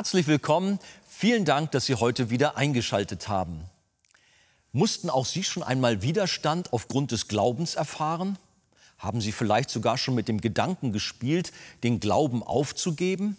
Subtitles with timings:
[0.00, 0.78] Herzlich willkommen.
[1.06, 3.64] Vielen Dank, dass Sie heute wieder eingeschaltet haben.
[4.72, 8.38] Mussten auch Sie schon einmal Widerstand aufgrund des Glaubens erfahren?
[8.96, 11.52] Haben Sie vielleicht sogar schon mit dem Gedanken gespielt,
[11.84, 13.36] den Glauben aufzugeben?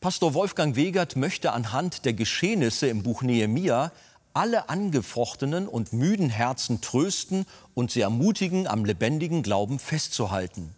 [0.00, 3.92] Pastor Wolfgang Wegert möchte anhand der Geschehnisse im Buch Nehemia
[4.32, 7.44] alle angefochtenen und müden Herzen trösten
[7.74, 10.74] und sie ermutigen, am lebendigen Glauben festzuhalten.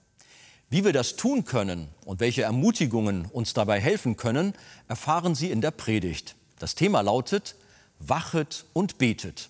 [0.68, 4.52] Wie wir das tun können und welche Ermutigungen uns dabei helfen können,
[4.88, 6.34] erfahren Sie in der Predigt.
[6.58, 7.54] Das Thema lautet
[8.00, 9.48] Wachet und betet.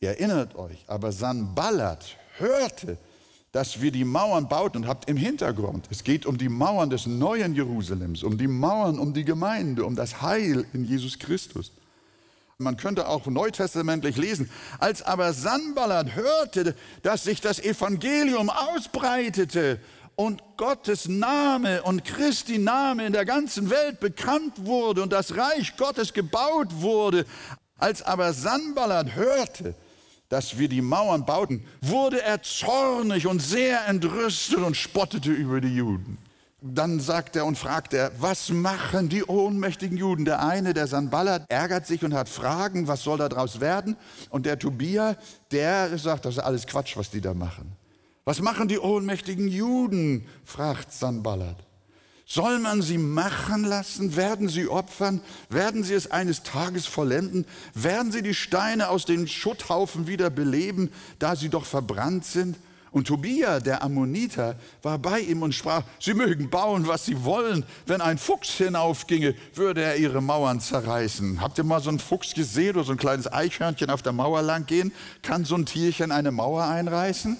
[0.00, 2.98] Ihr erinnert euch, aber Sanballat hörte,
[3.50, 7.06] dass wir die Mauern bauten und habt im Hintergrund, es geht um die Mauern des
[7.06, 11.72] neuen Jerusalems, um die Mauern, um die Gemeinde, um das Heil in Jesus Christus.
[12.58, 19.78] Man könnte auch neutestamentlich lesen, als aber Sanballat hörte, dass sich das Evangelium ausbreitete
[20.14, 25.76] und Gottes Name und Christi Name in der ganzen Welt bekannt wurde und das Reich
[25.76, 27.26] Gottes gebaut wurde,
[27.76, 29.74] als aber Sanballat hörte,
[30.30, 35.76] dass wir die Mauern bauten, wurde er zornig und sehr entrüstet und spottete über die
[35.76, 36.16] Juden.
[36.62, 40.24] Dann sagt er und fragt er, was machen die ohnmächtigen Juden?
[40.24, 43.96] Der eine, der Sanballat, ärgert sich und hat Fragen, was soll daraus werden?
[44.30, 45.16] Und der Tobia,
[45.50, 47.76] der sagt, das ist alles Quatsch, was die da machen.
[48.24, 50.26] Was machen die ohnmächtigen Juden?
[50.44, 51.56] fragt Sanballat.
[52.24, 54.16] Soll man sie machen lassen?
[54.16, 55.20] Werden sie opfern?
[55.48, 57.44] Werden sie es eines Tages vollenden?
[57.74, 62.56] Werden sie die Steine aus den Schutthaufen wieder beleben, da sie doch verbrannt sind?
[62.96, 67.62] Und Tobia, der Ammoniter, war bei ihm und sprach, sie mögen bauen, was sie wollen.
[67.84, 71.42] Wenn ein Fuchs hinaufginge, würde er ihre Mauern zerreißen.
[71.42, 74.40] Habt ihr mal so einen Fuchs gesehen oder so ein kleines Eichhörnchen auf der Mauer
[74.40, 74.92] lang gehen?
[75.20, 77.36] Kann so ein Tierchen eine Mauer einreißen?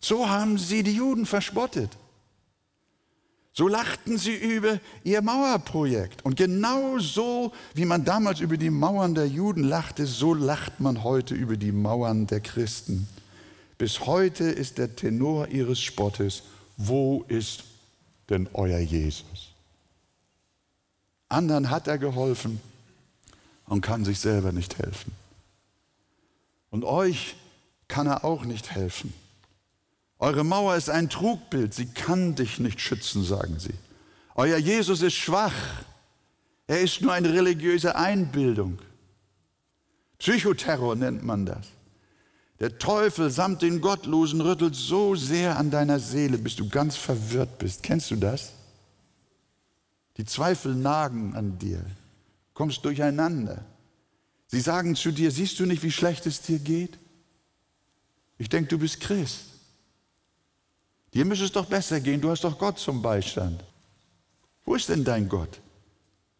[0.00, 1.96] So haben sie die Juden verspottet.
[3.54, 6.26] So lachten sie über ihr Mauerprojekt.
[6.26, 11.04] Und genau so, wie man damals über die Mauern der Juden lachte, so lacht man
[11.04, 13.08] heute über die Mauern der Christen.
[13.80, 16.42] Bis heute ist der Tenor ihres Spottes,
[16.76, 17.64] wo ist
[18.28, 19.54] denn euer Jesus?
[21.30, 22.60] Anderen hat er geholfen
[23.64, 25.12] und kann sich selber nicht helfen.
[26.68, 27.36] Und euch
[27.88, 29.14] kann er auch nicht helfen.
[30.18, 33.72] Eure Mauer ist ein Trugbild, sie kann dich nicht schützen, sagen sie.
[34.34, 35.56] Euer Jesus ist schwach,
[36.66, 38.78] er ist nur eine religiöse Einbildung.
[40.18, 41.66] Psychoterror nennt man das.
[42.60, 47.58] Der Teufel samt den Gottlosen rüttelt so sehr an deiner Seele, bis du ganz verwirrt
[47.58, 47.82] bist.
[47.82, 48.52] Kennst du das?
[50.18, 51.82] Die Zweifel nagen an dir,
[52.52, 53.64] kommst durcheinander.
[54.48, 56.98] Sie sagen zu dir, siehst du nicht, wie schlecht es dir geht?
[58.36, 59.40] Ich denke, du bist Christ.
[61.14, 63.64] Dir müsste es doch besser gehen, du hast doch Gott zum Beistand.
[64.66, 65.60] Wo ist denn dein Gott?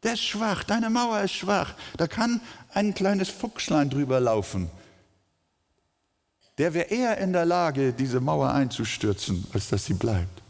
[0.02, 1.75] Der ist schwach, deine Mauer ist schwach.
[1.97, 2.42] Da kann
[2.75, 4.70] ein kleines Fuchslein drüber laufen
[6.60, 10.43] der wäre eher in der Lage, diese Mauer einzustürzen, als dass sie bleibt.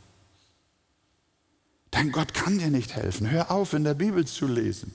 [1.93, 3.31] Dein Gott kann dir nicht helfen.
[3.31, 4.93] Hör auf, in der Bibel zu lesen.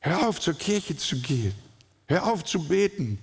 [0.00, 1.54] Hör auf, zur Kirche zu gehen.
[2.08, 3.20] Hör auf zu beten.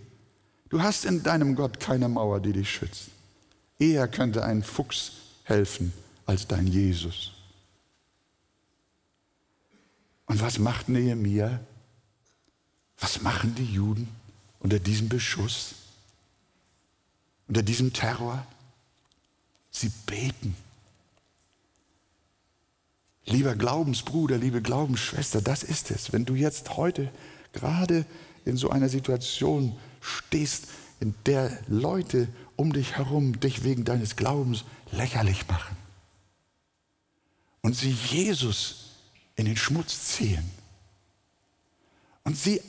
[0.70, 3.10] Du hast in deinem Gott keine Mauer, die dich schützt.
[3.78, 5.12] Eher könnte ein Fuchs
[5.44, 5.92] helfen
[6.26, 7.34] als dein Jesus.
[10.28, 11.60] Und was macht Nehemia?
[13.00, 14.08] Was machen die Juden
[14.62, 15.76] unter diesem Beschuss?
[17.48, 18.46] Unter diesem Terror?
[19.72, 20.56] Sie beten.
[23.26, 26.14] Lieber Glaubensbruder, liebe Glaubensschwester, das ist es.
[26.14, 27.12] Wenn du jetzt heute
[27.52, 28.06] gerade
[28.46, 30.68] in so einer Situation stehst,
[31.00, 35.76] in der Leute um dich herum dich wegen deines Glaubens lächerlich machen
[37.62, 38.86] und sie Jesus
[39.36, 40.50] in den Schmutz ziehen
[42.24, 42.62] und sie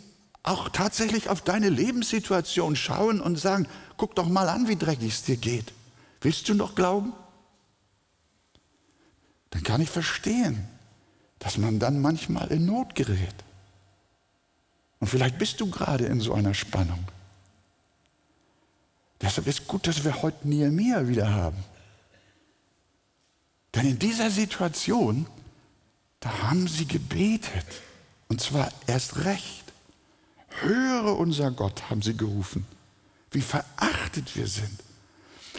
[0.43, 5.23] auch tatsächlich auf deine Lebenssituation schauen und sagen, guck doch mal an, wie dreckig es
[5.23, 5.73] dir geht.
[6.21, 7.13] Willst du noch glauben?
[9.51, 10.69] Dann kann ich verstehen,
[11.39, 13.35] dass man dann manchmal in Not gerät.
[15.01, 17.05] Und vielleicht bist du gerade in so einer Spannung.
[19.21, 21.65] Deshalb ist gut, dass wir heute Nehemiah wieder haben.
[23.75, 25.27] Denn in dieser Situation,
[26.21, 27.67] da haben sie gebetet.
[28.29, 29.65] Und zwar erst recht.
[30.63, 32.67] Höre unser Gott, haben sie gerufen.
[33.31, 34.83] Wie verachtet wir sind.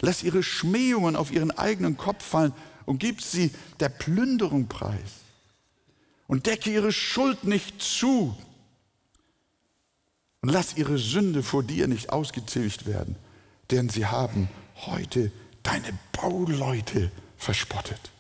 [0.02, 2.54] Lass ihre Schmähungen auf ihren eigenen Kopf fallen
[2.86, 5.22] und gib sie der Plünderung preis.
[6.28, 8.36] Und decke ihre Schuld nicht zu.
[10.42, 13.16] Und lass ihre Sünde vor dir nicht ausgetilgt werden,
[13.72, 14.48] denn sie haben
[14.86, 15.32] heute
[15.64, 18.12] deine Bauleute verspottet.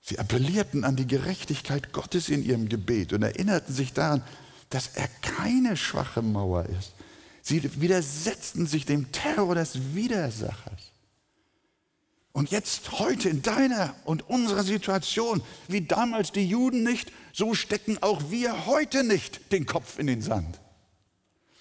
[0.00, 4.22] Sie appellierten an die Gerechtigkeit Gottes in ihrem Gebet und erinnerten sich daran,
[4.74, 6.94] dass er keine schwache Mauer ist.
[7.42, 10.90] Sie widersetzten sich dem Terror des Widersachers.
[12.32, 18.02] Und jetzt heute in deiner und unserer Situation, wie damals die Juden nicht, so stecken
[18.02, 20.58] auch wir heute nicht den Kopf in den Sand.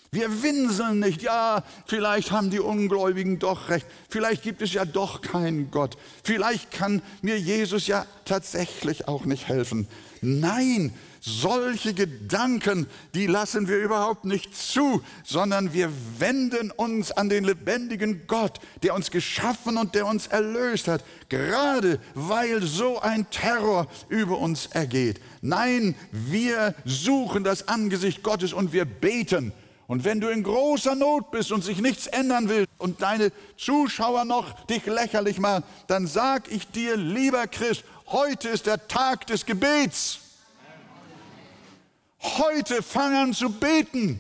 [0.10, 5.22] Wir winseln nicht, ja, vielleicht haben die Ungläubigen doch recht, vielleicht gibt es ja doch
[5.22, 9.88] keinen Gott, vielleicht kann mir Jesus ja tatsächlich auch nicht helfen.
[10.22, 10.94] Nein,
[11.26, 12.86] solche Gedanken,
[13.16, 15.90] die lassen wir überhaupt nicht zu, sondern wir
[16.20, 22.00] wenden uns an den lebendigen Gott, der uns geschaffen und der uns erlöst hat, gerade
[22.14, 25.22] weil so ein Terror über uns ergeht.
[25.42, 29.54] Nein, wir suchen das Angesicht Gottes und wir beten.
[29.88, 34.26] Und wenn du in großer Not bist und sich nichts ändern will und deine Zuschauer
[34.26, 39.46] noch dich lächerlich machen, dann sag ich dir, lieber Christ, heute ist der Tag des
[39.46, 40.23] Gebets.
[42.24, 44.20] Heute fang an zu beten.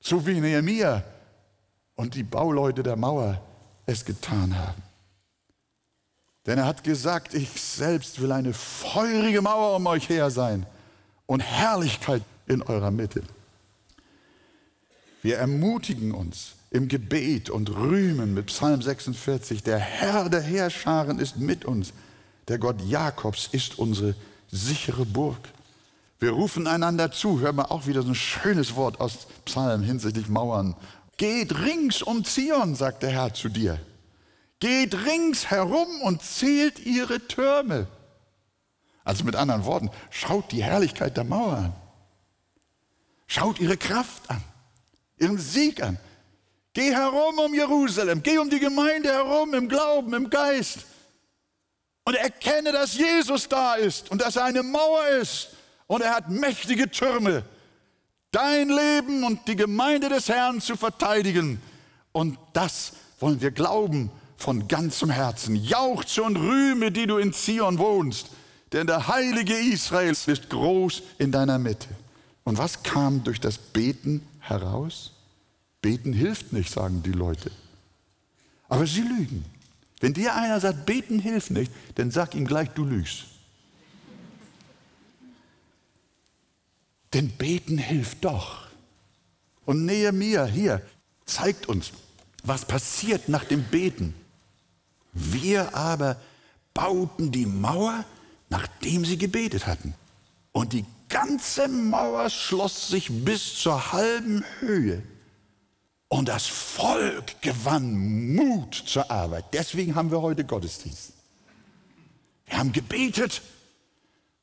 [0.00, 1.04] So wie Nehemiah
[1.94, 3.40] und die Bauleute der Mauer
[3.86, 4.82] es getan haben.
[6.46, 10.66] Denn er hat gesagt, ich selbst will eine feurige Mauer um euch her sein
[11.26, 13.22] und Herrlichkeit in eurer Mitte.
[15.22, 21.36] Wir ermutigen uns im Gebet und rühmen mit Psalm 46, der Herr der Heerscharen ist
[21.36, 21.92] mit uns,
[22.48, 24.14] der Gott Jakobs ist unsere
[24.50, 25.48] sichere Burg.
[26.20, 27.40] Wir rufen einander zu.
[27.40, 30.76] Hör mal auch wieder so ein schönes Wort aus Psalm hinsichtlich Mauern.
[31.16, 33.80] Geht rings um Zion, sagt der Herr zu dir.
[34.60, 37.86] Geht rings herum und zählt ihre Türme.
[39.02, 41.72] Also mit anderen Worten, schaut die Herrlichkeit der Mauer an.
[43.26, 44.42] Schaut ihre Kraft an,
[45.16, 45.98] ihren Sieg an.
[46.74, 50.80] Geh herum um Jerusalem, geh um die Gemeinde herum im Glauben, im Geist.
[52.04, 55.56] Und erkenne, dass Jesus da ist und dass er eine Mauer ist
[55.90, 57.42] und er hat mächtige Türme,
[58.30, 61.60] dein Leben und die Gemeinde des Herrn zu verteidigen.
[62.12, 65.56] Und das wollen wir glauben von ganzem Herzen.
[65.56, 68.30] Jauchze und rühme, die du in Zion wohnst,
[68.72, 71.88] denn der Heilige Israels ist groß in deiner Mitte.
[72.44, 75.10] Und was kam durch das Beten heraus?
[75.82, 77.50] Beten hilft nicht, sagen die Leute.
[78.68, 79.44] Aber sie lügen.
[79.98, 83.24] Wenn dir einer sagt, beten hilft nicht, dann sag ihm gleich, du lügst.
[87.12, 88.68] Denn beten hilft doch.
[89.64, 90.82] Und Nehemiah hier
[91.26, 91.92] zeigt uns,
[92.42, 94.14] was passiert nach dem Beten.
[95.12, 96.16] Wir aber
[96.72, 98.04] bauten die Mauer,
[98.48, 99.94] nachdem sie gebetet hatten.
[100.52, 105.02] Und die ganze Mauer schloss sich bis zur halben Höhe.
[106.08, 109.44] Und das Volk gewann Mut zur Arbeit.
[109.52, 111.12] Deswegen haben wir heute Gottesdienst.
[112.46, 113.42] Wir haben gebetet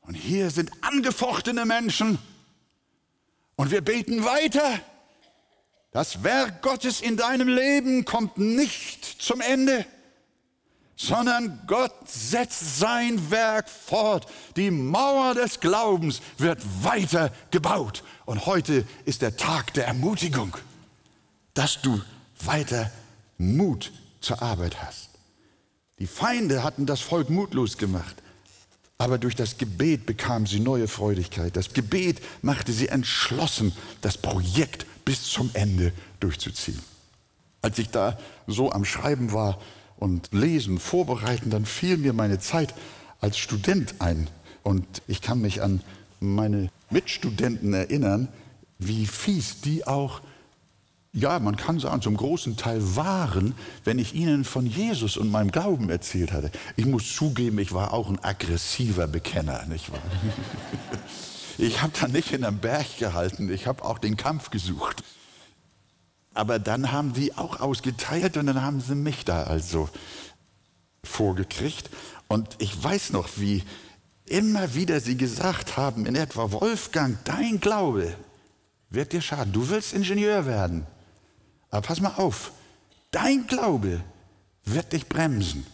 [0.01, 2.19] und hier sind angefochtene Menschen
[3.57, 4.79] und wir beten weiter.
[5.91, 9.85] Das Werk Gottes in deinem Leben kommt nicht zum Ende,
[10.95, 14.27] sondern Gott setzt sein Werk fort.
[14.55, 18.03] Die Mauer des Glaubens wird weiter gebaut.
[18.25, 20.55] Und heute ist der Tag der Ermutigung,
[21.53, 22.01] dass du
[22.39, 22.91] weiter
[23.37, 25.09] Mut zur Arbeit hast.
[25.99, 28.15] Die Feinde hatten das Volk mutlos gemacht.
[28.97, 31.55] Aber durch das Gebet bekam sie neue Freudigkeit.
[31.55, 36.79] Das Gebet machte sie entschlossen, das Projekt bis zum Ende durchzuziehen.
[37.61, 39.59] Als ich da so am Schreiben war
[39.97, 42.73] und lesen, vorbereiten, dann fiel mir meine Zeit
[43.21, 44.29] als Student ein.
[44.63, 45.81] Und ich kann mich an
[46.19, 48.27] meine Mitstudenten erinnern,
[48.79, 50.21] wie fies die auch
[51.17, 55.49] ja, man kann sagen, zum großen Teil waren, wenn ich ihnen von Jesus und meinem
[55.49, 56.51] Glauben erzählt hatte.
[56.75, 60.01] Ich muss zugeben, ich war auch ein aggressiver Bekenner, nicht wahr?
[61.59, 65.03] Ich habe da nicht in einem Berg gehalten, ich habe auch den Kampf gesucht.
[66.35, 69.89] Aber dann haben die auch ausgeteilt und dann haben sie mich da also
[71.03, 71.89] vorgekriegt.
[72.27, 73.63] Und ich weiß noch, wie
[74.27, 78.15] immer wieder sie gesagt haben, in etwa, Wolfgang, dein Glaube
[78.91, 79.51] wird dir schaden.
[79.51, 80.85] Du willst Ingenieur werden.
[81.69, 82.51] Aber pass mal auf,
[83.11, 84.01] dein Glaube
[84.63, 85.65] wird dich bremsen.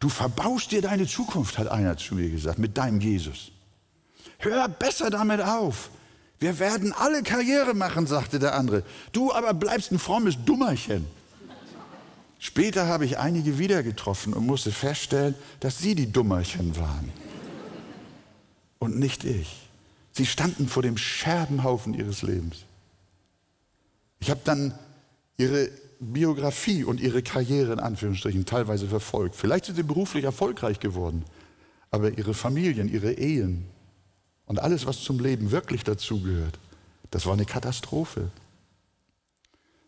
[0.00, 3.50] Du verbaust dir deine Zukunft, hat einer zu mir gesagt, mit deinem Jesus.
[4.38, 5.90] Hör besser damit auf.
[6.38, 8.84] Wir werden alle Karriere machen, sagte der andere.
[9.12, 11.06] Du aber bleibst ein frommes Dummerchen.
[12.38, 17.12] Später habe ich einige wieder getroffen und musste feststellen, dass sie die Dummerchen waren.
[18.78, 19.68] Und nicht ich.
[20.12, 22.58] Sie standen vor dem Scherbenhaufen ihres Lebens.
[24.20, 24.78] Ich habe dann
[25.38, 29.34] ihre Biografie und ihre Karriere in Anführungsstrichen teilweise verfolgt.
[29.34, 31.24] Vielleicht sind sie beruflich erfolgreich geworden,
[31.90, 33.64] aber ihre Familien, ihre Ehen
[34.46, 36.58] und alles, was zum Leben wirklich dazugehört,
[37.10, 38.30] das war eine Katastrophe.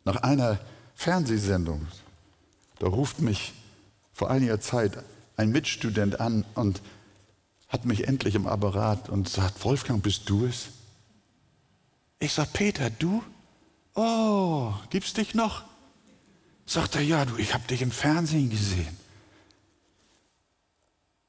[0.04, 0.58] Nach einer
[0.94, 1.86] Fernsehsendung,
[2.78, 3.52] da ruft mich
[4.12, 5.02] vor einiger Zeit
[5.36, 6.80] ein Mitstudent an und
[7.68, 10.68] hat mich endlich im Apparat und sagt, Wolfgang, bist du es?
[12.18, 13.22] Ich sage, Peter, du?
[13.94, 15.64] Oh, gibt's dich noch?
[16.66, 18.96] Sagt er, ja, du, ich habe dich im Fernsehen gesehen.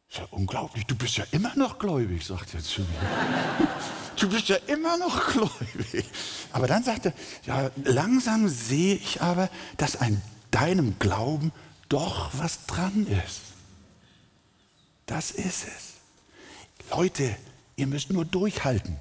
[0.10, 2.88] Ist ja unglaublich, du bist ja immer noch gläubig, sagt er zu mir.
[4.18, 6.06] Du bist ja immer noch gläubig.
[6.52, 7.14] Aber dann sagt er,
[7.46, 11.52] ja, langsam sehe ich aber, dass an deinem Glauben
[11.90, 13.42] doch was dran ist.
[15.08, 16.92] Das ist es.
[16.92, 17.36] Leute,
[17.78, 18.98] ihr müsst nur durchhalten.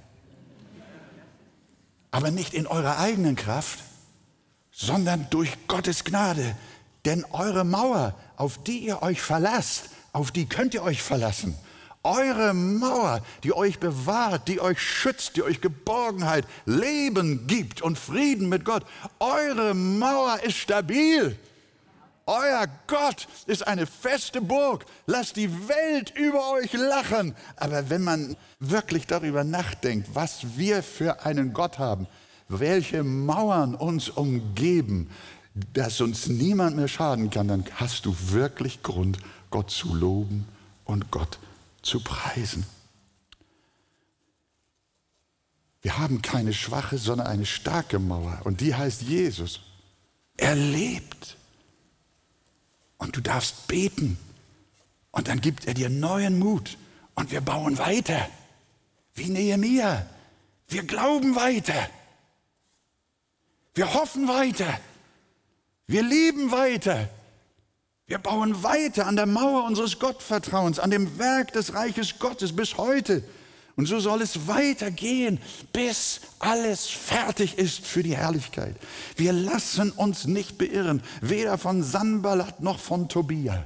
[2.10, 3.78] Aber nicht in eurer eigenen Kraft,
[4.72, 6.56] sondern durch Gottes Gnade.
[7.04, 11.54] Denn eure Mauer, auf die ihr euch verlasst, auf die könnt ihr euch verlassen.
[12.02, 18.48] Eure Mauer, die euch bewahrt, die euch schützt, die euch Geborgenheit, Leben gibt und Frieden
[18.48, 18.84] mit Gott.
[19.18, 21.38] Eure Mauer ist stabil.
[22.30, 24.86] Euer Gott ist eine feste Burg.
[25.06, 27.34] Lasst die Welt über euch lachen.
[27.56, 32.06] Aber wenn man wirklich darüber nachdenkt, was wir für einen Gott haben,
[32.46, 35.10] welche Mauern uns umgeben,
[35.72, 39.18] dass uns niemand mehr schaden kann, dann hast du wirklich Grund,
[39.50, 40.46] Gott zu loben
[40.84, 41.40] und Gott
[41.82, 42.64] zu preisen.
[45.82, 49.62] Wir haben keine schwache, sondern eine starke Mauer und die heißt Jesus.
[50.36, 51.39] Er lebt.
[53.00, 54.18] Und du darfst beten.
[55.10, 56.76] Und dann gibt er dir neuen Mut.
[57.14, 58.28] Und wir bauen weiter.
[59.14, 60.06] Wie Nehemiah.
[60.68, 61.88] Wir glauben weiter.
[63.74, 64.78] Wir hoffen weiter.
[65.86, 67.08] Wir lieben weiter.
[68.06, 72.76] Wir bauen weiter an der Mauer unseres Gottvertrauens, an dem Werk des Reiches Gottes bis
[72.76, 73.24] heute.
[73.76, 75.38] Und so soll es weitergehen,
[75.72, 78.76] bis alles fertig ist für die Herrlichkeit.
[79.16, 83.64] Wir lassen uns nicht beirren, weder von Sanballat noch von Tobia.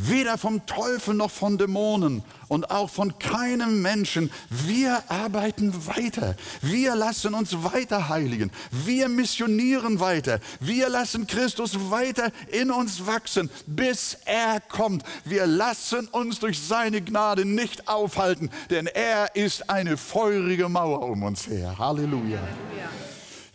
[0.00, 4.30] Weder vom Teufel noch von Dämonen und auch von keinem Menschen.
[4.48, 6.36] Wir arbeiten weiter.
[6.62, 8.52] Wir lassen uns weiter heiligen.
[8.70, 10.38] Wir missionieren weiter.
[10.60, 15.02] Wir lassen Christus weiter in uns wachsen, bis er kommt.
[15.24, 21.24] Wir lassen uns durch seine Gnade nicht aufhalten, denn er ist eine feurige Mauer um
[21.24, 21.76] uns her.
[21.76, 22.38] Halleluja.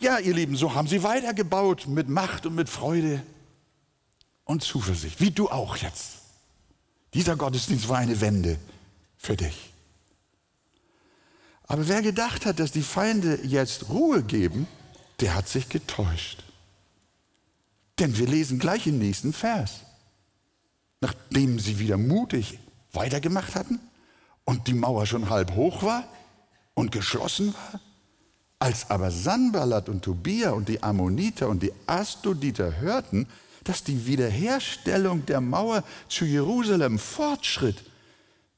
[0.02, 3.24] Ja, ihr Lieben, so haben sie weitergebaut mit Macht und mit Freude
[4.44, 6.23] und Zuversicht, wie du auch jetzt.
[7.14, 8.58] Dieser Gottesdienst war eine Wende
[9.18, 9.74] für dich.
[11.68, 14.68] Aber wer gedacht hat, dass die Feinde jetzt Ruhe geben,
[15.20, 16.44] der hat sich getäuscht.
[18.00, 19.82] Denn wir lesen gleich im nächsten Vers.
[21.02, 22.60] Nachdem sie wieder mutig
[22.92, 23.80] weitergemacht hatten
[24.46, 26.08] und die Mauer schon halb hoch war
[26.74, 27.80] und geschlossen war,
[28.60, 33.28] als aber Sanballat und Tobia und die Ammoniter und die Astoditer hörten,
[33.64, 37.84] dass die Wiederherstellung der Mauer zu Jerusalem fortschritt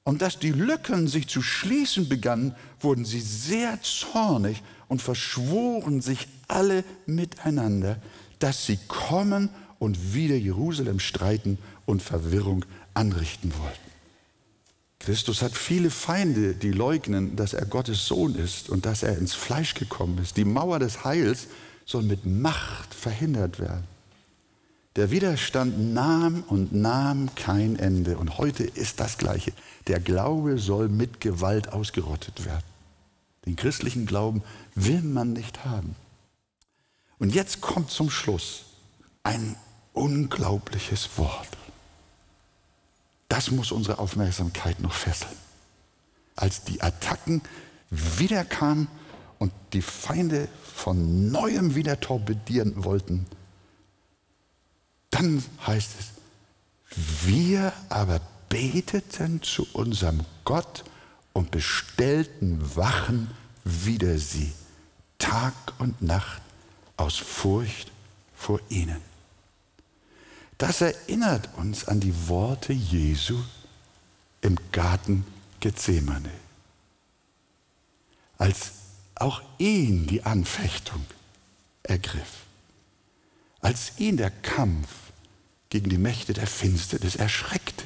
[0.04, 6.28] und dass die Lücken sich zu schließen begannen, wurden sie sehr zornig und verschworen sich
[6.48, 7.98] alle miteinander,
[8.40, 13.86] dass sie kommen und wieder Jerusalem streiten und Verwirrung anrichten wollten.
[15.00, 19.34] Christus hat viele Feinde, die leugnen, dass er Gottes Sohn ist und dass er ins
[19.34, 20.38] Fleisch gekommen ist.
[20.38, 21.48] Die Mauer des Heils
[21.86, 23.95] soll mit Macht verhindert werden.
[24.96, 28.18] Der Widerstand nahm und nahm kein Ende.
[28.18, 29.52] Und heute ist das Gleiche.
[29.88, 32.64] Der Glaube soll mit Gewalt ausgerottet werden.
[33.46, 34.42] Den christlichen Glauben
[34.74, 35.96] will man nicht haben.
[37.20, 38.66] Und jetzt kommt zum Schluss
[39.24, 39.58] ein
[39.94, 41.50] unglaubliches Wort.
[43.28, 45.36] Das muss unsere Aufmerksamkeit noch fesseln.
[46.38, 47.42] Als die Attacken
[47.90, 48.88] wiederkamen
[49.40, 53.26] und die Feinde von neuem wieder torpedieren wollten,
[55.16, 58.20] dann heißt es, wir aber
[58.50, 60.84] beteten zu unserem Gott
[61.34, 63.32] und bestellten Wachen
[63.64, 64.54] wider sie,
[65.18, 66.42] Tag und Nacht
[66.98, 67.92] aus Furcht
[68.36, 69.02] vor ihnen.
[70.58, 73.38] Das erinnert uns an die Worte Jesu
[74.42, 75.26] im Garten
[75.60, 76.32] Gethsemane,
[78.38, 78.72] als
[79.16, 81.06] auch ihn die Anfechtung
[81.84, 82.44] ergriff,
[83.62, 85.05] als ihn der Kampf
[85.76, 87.84] gegen die Mächte der Finsternis erschreckte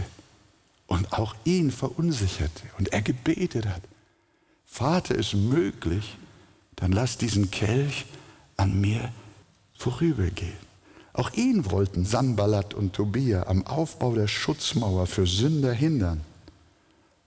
[0.86, 3.82] und auch ihn verunsicherte und er gebetet hat,
[4.64, 6.16] Vater, ist möglich,
[6.76, 8.06] dann lass diesen Kelch
[8.58, 9.12] an mir
[9.76, 10.54] vorübergehen.
[11.14, 16.22] Auch ihn wollten Sanballat und Tobia am Aufbau der Schutzmauer für Sünder hindern.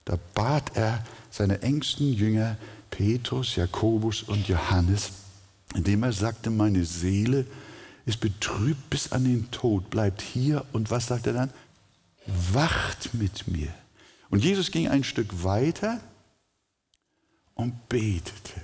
[0.04, 2.56] Da bat er seine engsten Jünger
[2.88, 5.10] Petrus, Jakobus und Johannes,
[5.74, 7.46] indem er sagte, meine Seele
[8.06, 11.50] ist betrübt bis an den Tod, bleibt hier und was sagt er dann?
[12.26, 13.72] Wacht mit mir.
[14.30, 16.00] Und Jesus ging ein Stück weiter
[17.54, 18.60] und betete.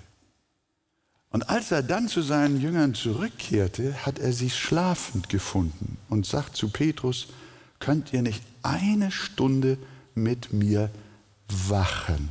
[1.30, 6.56] Und als er dann zu seinen Jüngern zurückkehrte, hat er sie schlafend gefunden und sagt
[6.56, 7.28] zu Petrus,
[7.80, 9.76] könnt ihr nicht eine Stunde
[10.14, 10.90] mit mir
[11.48, 12.30] wachen?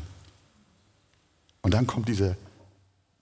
[1.62, 2.36] Und dann kommt dieser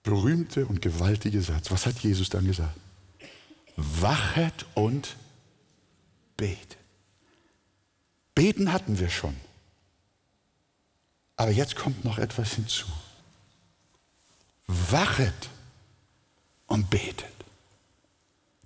[0.02, 1.70] berühmte und gewaltige Satz.
[1.70, 2.78] Was hat Jesus dann gesagt?
[3.76, 5.16] Wachet und
[6.36, 6.78] betet.
[8.34, 9.36] Beten hatten wir schon.
[11.36, 12.86] Aber jetzt kommt noch etwas hinzu.
[14.66, 15.50] Wachet
[16.66, 17.32] und betet,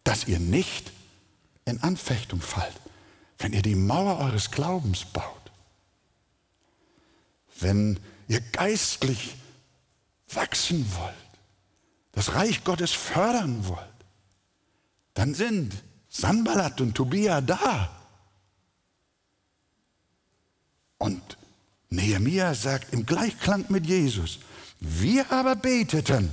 [0.05, 0.93] dass ihr nicht
[1.65, 2.81] in Anfechtung fallt,
[3.39, 5.51] wenn ihr die Mauer eures Glaubens baut,
[7.59, 7.99] wenn
[8.29, 9.35] ihr geistlich
[10.29, 11.15] wachsen wollt,
[12.13, 13.87] das Reich Gottes fördern wollt,
[15.21, 15.75] dann sind
[16.09, 17.91] Sanballat und Tobia da.
[20.97, 21.37] Und
[21.91, 24.39] Nehemiah sagt im Gleichklang mit Jesus,
[24.81, 26.33] wir aber beteten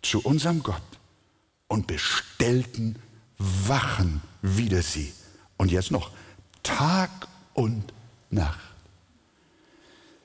[0.00, 0.80] zu unserem Gott
[1.68, 2.96] und bestellten
[3.36, 5.12] Wachen wider sie.
[5.58, 6.10] Und jetzt noch
[6.62, 7.10] Tag
[7.52, 7.92] und
[8.30, 8.60] Nacht.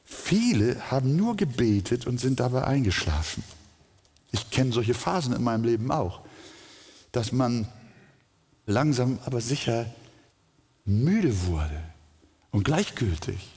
[0.06, 3.44] Viele haben nur gebetet und sind dabei eingeschlafen.
[4.32, 6.22] Ich kenne solche Phasen in meinem Leben auch,
[7.12, 7.68] dass man
[8.66, 9.86] langsam aber sicher
[10.86, 11.84] müde wurde
[12.52, 13.56] und gleichgültig.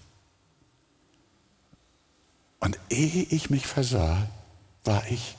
[2.61, 4.29] Und ehe ich mich versah,
[4.85, 5.37] war ich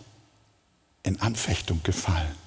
[1.03, 2.42] in Anfechtung gefallen.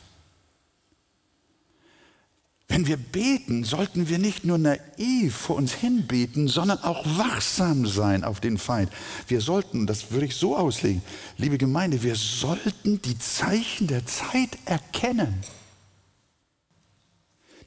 [2.69, 7.87] Wenn wir beten, sollten wir nicht nur naiv vor uns hin beten, sondern auch wachsam
[7.87, 8.91] sein auf den Feind.
[9.29, 11.03] Wir sollten, das würde ich so auslegen,
[11.37, 15.43] liebe Gemeinde, wir sollten die Zeichen der Zeit erkennen.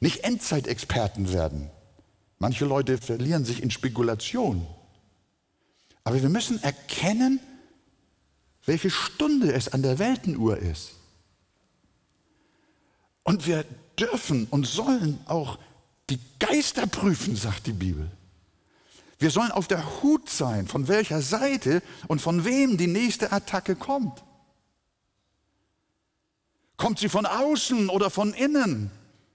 [0.00, 1.70] Nicht Endzeitexperten werden.
[2.38, 4.66] Manche Leute verlieren sich in Spekulationen.
[6.04, 7.40] Aber wir müssen erkennen,
[8.66, 10.92] welche Stunde es an der Weltenuhr ist.
[13.22, 13.64] Und wir
[14.00, 15.58] dürfen und sollen auch
[16.08, 18.10] die Geister prüfen, sagt die Bibel.
[19.18, 23.76] Wir sollen auf der Hut sein, von welcher Seite und von wem die nächste Attacke
[23.76, 24.24] kommt.
[26.76, 28.90] Kommt sie von außen oder von innen?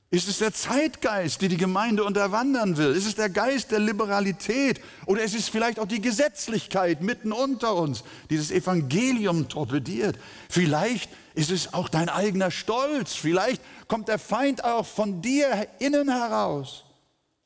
[0.09, 2.91] Ist es der Zeitgeist, die die Gemeinde unterwandern will?
[2.91, 4.81] Ist es der Geist der Liberalität?
[5.05, 10.17] Oder ist es vielleicht auch die Gesetzlichkeit mitten unter uns, die das Evangelium torpediert?
[10.49, 13.13] Vielleicht ist es auch dein eigener Stolz.
[13.13, 16.83] Vielleicht kommt der Feind auch von dir innen heraus.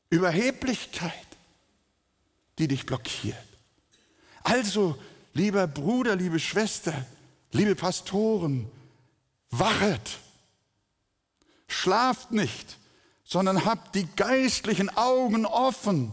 [0.08, 1.12] Überheblichkeit,
[2.58, 3.36] die dich blockiert.
[4.42, 4.96] Also,
[5.34, 6.94] lieber Bruder, liebe Schwester,
[7.52, 8.70] liebe Pastoren,
[9.50, 10.18] wachet
[11.70, 12.78] Schlaft nicht,
[13.24, 16.12] sondern habt die geistlichen Augen offen.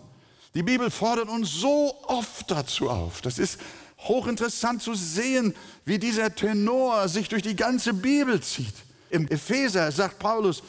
[0.53, 3.21] Die Bibel fordert uns so oft dazu auf.
[3.21, 3.59] Das ist
[3.99, 5.55] hochinteressant zu sehen,
[5.85, 8.73] wie dieser Tenor sich durch die ganze Bibel zieht.
[9.09, 10.61] Im Epheser sagt Paulus,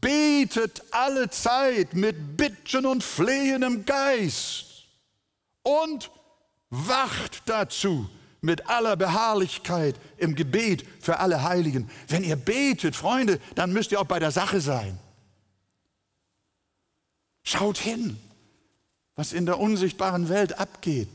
[0.00, 4.84] betet alle Zeit mit Bitten und Flehendem Geist
[5.62, 6.10] und
[6.70, 8.08] wacht dazu
[8.42, 11.90] mit aller Beharrlichkeit im Gebet für alle Heiligen.
[12.08, 14.98] Wenn ihr betet, Freunde, dann müsst ihr auch bei der Sache sein.
[17.42, 18.18] Schaut hin,
[19.16, 21.08] was in der unsichtbaren Welt abgeht.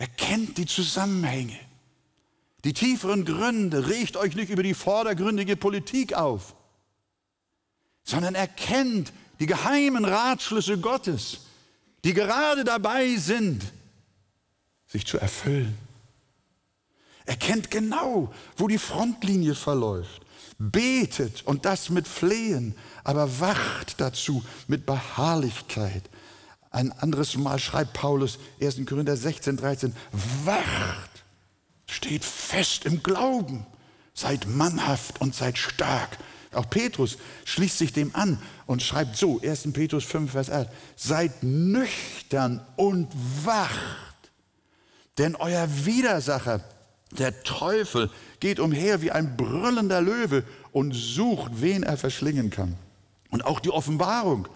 [0.00, 1.58] Erkennt die Zusammenhänge,
[2.64, 3.86] die tieferen Gründe.
[3.86, 6.54] Regt euch nicht über die vordergründige Politik auf,
[8.02, 11.40] sondern erkennt die geheimen Ratschlüsse Gottes,
[12.02, 13.62] die gerade dabei sind,
[14.86, 15.76] sich zu erfüllen.
[17.26, 20.22] Er kennt genau, wo die Frontlinie verläuft.
[20.58, 26.04] Betet und das mit Flehen, aber wacht dazu mit Beharrlichkeit.
[26.70, 28.86] Ein anderes Mal schreibt Paulus, 1.
[28.86, 29.94] Korinther 16, 13,
[30.44, 31.24] wacht,
[31.86, 33.66] steht fest im Glauben,
[34.14, 36.18] seid mannhaft und seid stark.
[36.52, 39.72] Auch Petrus schließt sich dem an und schreibt so, 1.
[39.72, 43.08] Petrus 5, Vers 8, seid nüchtern und
[43.44, 43.70] wacht,
[45.18, 46.60] denn euer Widersacher,
[47.10, 52.76] der Teufel geht umher wie ein brüllender Löwe und sucht, wen er verschlingen kann.
[53.30, 54.48] Und auch die Offenbarung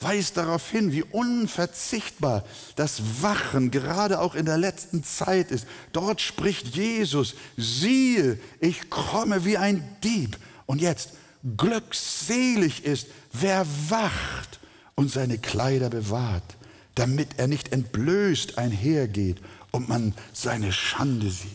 [0.00, 2.44] weist darauf hin, wie unverzichtbar
[2.76, 5.66] das Wachen gerade auch in der letzten Zeit ist.
[5.92, 10.36] Dort spricht Jesus, siehe, ich komme wie ein Dieb.
[10.66, 11.10] Und jetzt,
[11.56, 14.60] glückselig ist, wer wacht
[14.94, 16.56] und seine Kleider bewahrt,
[16.94, 21.50] damit er nicht entblößt einhergeht und man seine Schande sieht.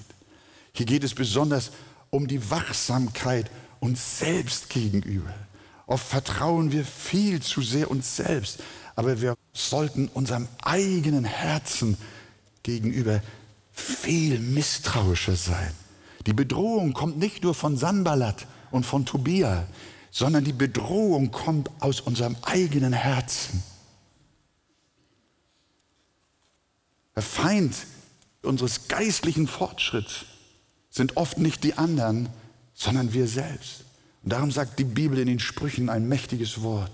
[0.74, 1.72] Hier geht es besonders
[2.10, 5.34] um die Wachsamkeit uns selbst gegenüber.
[5.88, 8.60] Oft vertrauen wir viel zu sehr uns selbst,
[8.96, 11.98] aber wir sollten unserem eigenen Herzen
[12.62, 13.22] gegenüber
[13.72, 15.72] viel misstrauischer sein.
[16.26, 19.66] Die Bedrohung kommt nicht nur von Sanballat und von Tobia,
[20.12, 23.64] sondern die Bedrohung kommt aus unserem eigenen Herzen.
[27.16, 27.76] Der Feind
[28.42, 30.26] unseres geistlichen Fortschritts
[30.90, 32.28] sind oft nicht die anderen,
[32.74, 33.87] sondern wir selbst.
[34.28, 36.92] Und darum sagt die Bibel in den Sprüchen ein mächtiges Wort.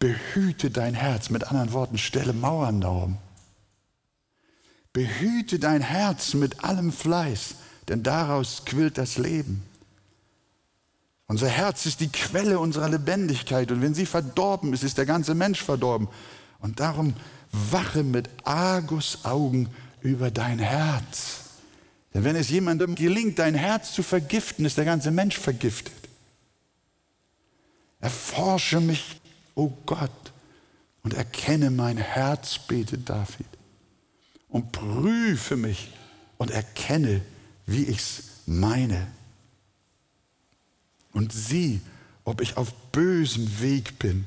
[0.00, 3.16] Behüte dein Herz, mit anderen Worten, stelle Mauern darum.
[4.92, 7.54] Behüte dein Herz mit allem Fleiß,
[7.86, 9.62] denn daraus quillt das Leben.
[11.28, 15.36] Unser Herz ist die Quelle unserer Lebendigkeit und wenn sie verdorben ist, ist der ganze
[15.36, 16.08] Mensch verdorben.
[16.58, 17.14] Und darum
[17.52, 19.68] wache mit Argusaugen
[20.00, 21.38] über dein Herz.
[22.12, 26.03] Denn wenn es jemandem gelingt, dein Herz zu vergiften, ist der ganze Mensch vergiftet.
[28.04, 29.18] Erforsche mich,
[29.54, 30.10] o oh Gott,
[31.04, 33.46] und erkenne mein Herz, betet David.
[34.50, 35.90] Und prüfe mich
[36.36, 37.22] und erkenne,
[37.64, 39.06] wie ich es meine.
[41.14, 41.80] Und sieh,
[42.24, 44.26] ob ich auf bösem Weg bin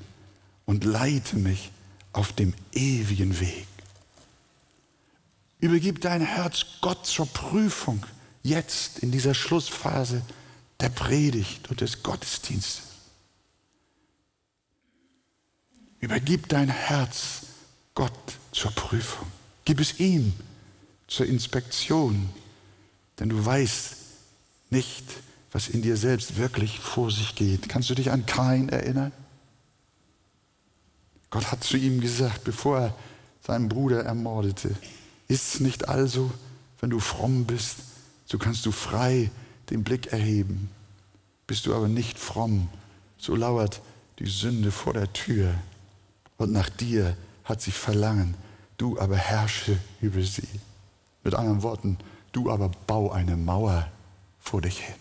[0.65, 1.69] und leite mich
[2.13, 3.67] auf dem ewigen Weg.
[5.59, 8.03] Übergib dein Herz Gott zur Prüfung,
[8.41, 10.23] jetzt in dieser Schlussphase
[10.79, 12.86] der Predigt und des Gottesdienstes.
[15.99, 17.41] Übergib dein Herz
[17.95, 18.13] Gott
[18.51, 19.27] zur Prüfung.
[19.65, 20.33] Gib es ihm
[21.07, 22.29] zur Inspektion,
[23.19, 23.95] denn du weißt
[24.69, 25.03] nicht,
[25.51, 27.69] was in dir selbst wirklich vor sich geht.
[27.69, 29.11] Kannst du dich an Kain erinnern?
[31.29, 32.95] Gott hat zu ihm gesagt, bevor er
[33.45, 34.75] seinen Bruder ermordete,
[35.27, 36.31] ist es nicht also,
[36.79, 37.77] wenn du fromm bist,
[38.25, 39.31] so kannst du frei
[39.69, 40.69] den Blick erheben.
[41.47, 42.69] Bist du aber nicht fromm,
[43.17, 43.81] so lauert
[44.19, 45.53] die Sünde vor der Tür
[46.37, 48.35] und nach dir hat sie Verlangen,
[48.77, 50.47] du aber herrsche über sie.
[51.23, 51.97] Mit anderen Worten,
[52.31, 53.91] du aber bau eine Mauer
[54.39, 54.95] vor dich hin.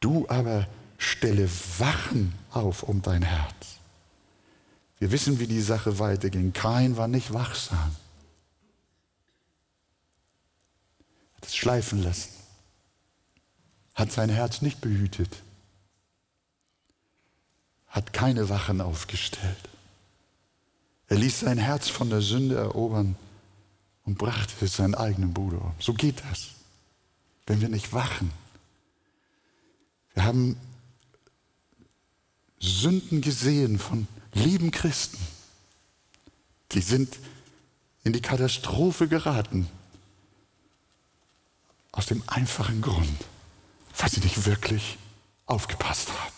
[0.00, 0.66] Du aber
[0.98, 3.76] stelle Wachen auf um dein Herz.
[4.98, 6.52] Wir wissen, wie die Sache weiterging.
[6.52, 7.96] Kain war nicht wachsam.
[11.34, 12.30] Hat es schleifen lassen.
[13.94, 15.42] Hat sein Herz nicht behütet.
[17.96, 19.56] Hat keine Wachen aufgestellt.
[21.08, 23.16] Er ließ sein Herz von der Sünde erobern
[24.04, 25.72] und brachte seinen eigenen Bruder um.
[25.78, 26.48] So geht das,
[27.46, 28.30] wenn wir nicht wachen.
[30.12, 30.60] Wir haben
[32.58, 35.18] Sünden gesehen von lieben Christen.
[36.72, 37.18] Die sind
[38.04, 39.70] in die Katastrophe geraten.
[41.92, 43.24] Aus dem einfachen Grund,
[43.96, 44.98] weil sie nicht wirklich
[45.46, 46.35] aufgepasst haben.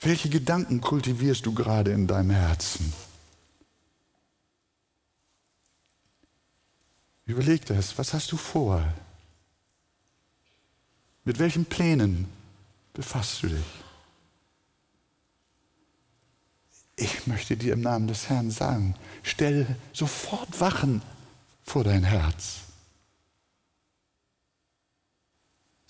[0.00, 2.92] Welche Gedanken kultivierst du gerade in deinem Herzen?
[7.24, 8.84] Überleg das, was hast du vor?
[11.24, 12.28] Mit welchen Plänen
[12.92, 13.64] befasst du dich?
[16.94, 21.02] Ich möchte dir im Namen des Herrn sagen, stell sofort Wachen
[21.64, 22.65] vor dein Herz.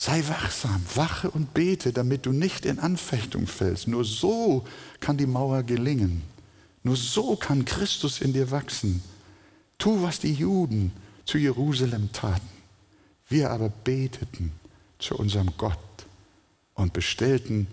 [0.07, 3.89] Sei wachsam, wache und bete, damit du nicht in Anfechtung fällst.
[3.89, 4.65] Nur so
[5.01, 6.23] kann die Mauer gelingen.
[6.85, 9.03] Nur so kann Christus in dir wachsen.
[9.79, 10.93] Tu, was die Juden
[11.25, 12.49] zu Jerusalem taten.
[13.29, 14.53] Wir aber beteten
[15.01, 16.07] zu unserem Gott
[16.75, 17.67] und bestellten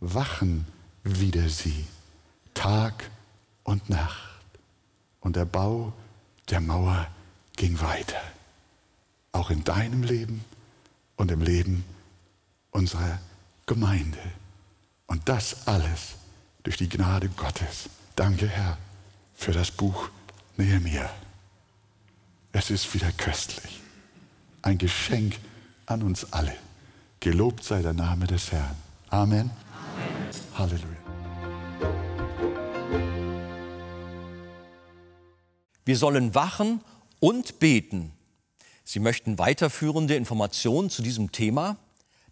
[0.00, 0.66] Wachen
[1.04, 1.86] wider sie,
[2.52, 3.10] Tag
[3.64, 4.42] und Nacht.
[5.20, 5.94] Und der Bau
[6.50, 7.06] der Mauer
[7.56, 8.20] ging weiter,
[9.32, 10.44] auch in deinem Leben
[11.18, 11.84] und im Leben
[12.70, 13.18] unserer
[13.66, 14.18] Gemeinde.
[15.06, 16.14] Und das alles
[16.62, 17.90] durch die Gnade Gottes.
[18.16, 18.78] Danke, Herr,
[19.34, 20.08] für das Buch
[20.56, 21.10] Nehemiah.
[22.52, 23.80] Es ist wieder köstlich.
[24.62, 25.38] Ein Geschenk
[25.86, 26.56] an uns alle.
[27.20, 28.76] Gelobt sei der Name des Herrn.
[29.10, 29.50] Amen.
[29.50, 29.50] Amen.
[30.56, 30.98] Halleluja.
[35.84, 36.80] Wir sollen wachen
[37.18, 38.12] und beten.
[38.90, 41.76] Sie möchten weiterführende Informationen zu diesem Thema?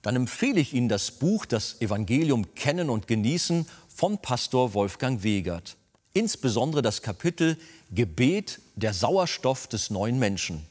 [0.01, 5.77] Dann empfehle ich Ihnen das Buch Das Evangelium kennen und genießen von Pastor Wolfgang Wegert.
[6.15, 7.59] Insbesondere das Kapitel
[7.91, 10.65] Gebet, der Sauerstoff des neuen Menschen.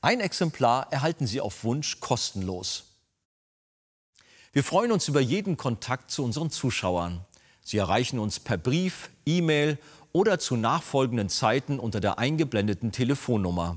[0.00, 2.84] Ein Exemplar erhalten Sie auf Wunsch kostenlos.
[4.54, 7.20] Wir freuen uns über jeden Kontakt zu unseren Zuschauern.
[7.62, 9.76] Sie erreichen uns per Brief, E-Mail
[10.12, 13.76] oder zu nachfolgenden Zeiten unter der eingeblendeten Telefonnummer.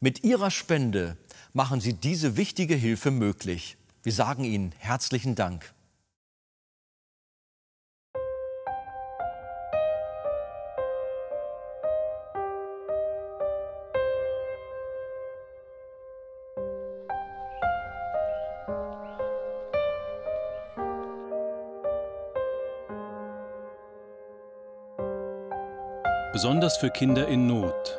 [0.00, 1.16] Mit Ihrer Spende
[1.52, 3.76] machen Sie diese wichtige Hilfe möglich.
[4.04, 5.74] Wir sagen Ihnen herzlichen Dank.
[26.32, 27.98] Besonders für Kinder in Not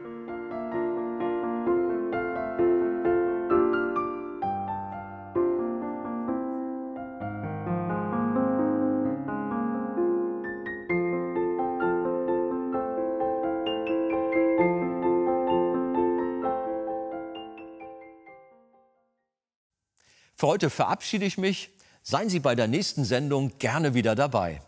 [20.41, 21.69] Für heute verabschiede ich mich.
[22.01, 24.63] Seien Sie bei der nächsten Sendung gerne wieder dabei.